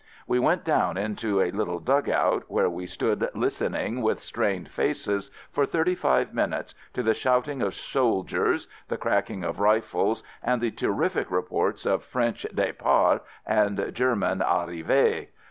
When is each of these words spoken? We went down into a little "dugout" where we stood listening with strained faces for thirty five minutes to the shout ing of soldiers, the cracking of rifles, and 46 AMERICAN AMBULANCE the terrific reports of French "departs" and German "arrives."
We 0.25 0.39
went 0.39 0.63
down 0.63 0.97
into 0.97 1.41
a 1.41 1.51
little 1.51 1.79
"dugout" 1.79 2.45
where 2.47 2.71
we 2.71 2.87
stood 2.87 3.29
listening 3.35 4.01
with 4.01 4.23
strained 4.23 4.67
faces 4.69 5.29
for 5.51 5.67
thirty 5.67 5.93
five 5.93 6.33
minutes 6.33 6.73
to 6.93 7.03
the 7.03 7.13
shout 7.13 7.47
ing 7.47 7.61
of 7.61 7.75
soldiers, 7.75 8.67
the 8.87 8.97
cracking 8.97 9.43
of 9.43 9.59
rifles, 9.59 10.23
and 10.41 10.59
46 10.59 10.81
AMERICAN 10.81 10.89
AMBULANCE 10.89 11.11
the 11.21 11.29
terrific 11.29 11.31
reports 11.31 11.85
of 11.85 12.03
French 12.03 12.47
"departs" 12.51 13.23
and 13.45 13.91
German 13.93 14.41
"arrives." 14.41 15.27